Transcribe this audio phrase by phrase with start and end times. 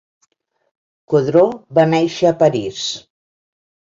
[1.13, 2.81] Queudrue va néixer a París.